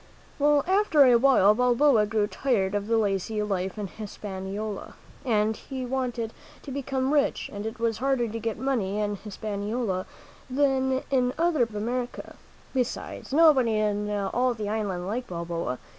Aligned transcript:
Well, 0.39 0.63
after 0.67 1.03
a 1.05 1.17
while, 1.19 1.53
Balboa 1.53 2.07
grew 2.07 2.25
tired 2.25 2.73
of 2.73 2.87
the 2.87 2.97
lazy 2.97 3.43
life 3.43 3.77
in 3.77 3.85
Hispaniola. 3.85 4.95
He 5.53 5.85
wanted 5.85 6.33
to 6.63 6.71
become 6.71 7.13
rich, 7.13 7.51
and 7.53 7.67
it 7.67 7.77
was 7.79 7.99
harder 7.99 8.27
to 8.27 8.39
get 8.39 8.57
money 8.57 8.99
in 8.99 9.17
His 9.17 9.37
paniola 9.37 10.07
than 10.49 11.03
in 11.11 11.33
other 11.37 11.67
parts 11.67 11.75
of 11.75 11.83
America. 11.83 12.35
Besides, 12.73 13.31
nobody 13.31 13.75
in 13.75 14.09
all 14.09 14.55
the 14.55 14.69
island 14.69 15.05
liked 15.05 15.27
Balboa. 15.27 15.77